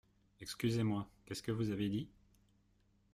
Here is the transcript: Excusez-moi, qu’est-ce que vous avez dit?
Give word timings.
Excusez-moi, 0.39 1.07
qu’est-ce 1.25 1.43
que 1.43 1.51
vous 1.51 1.69
avez 1.69 1.87
dit? 1.87 2.09